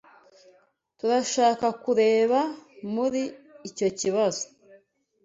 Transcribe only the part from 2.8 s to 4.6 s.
muri icyo kibazo.